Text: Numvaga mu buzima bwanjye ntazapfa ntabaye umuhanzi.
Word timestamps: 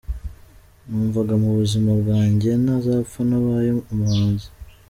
Numvaga 0.87 1.33
mu 1.43 1.49
buzima 1.59 1.91
bwanjye 2.01 2.49
ntazapfa 2.63 3.19
ntabaye 3.27 3.69
umuhanzi. 3.93 4.47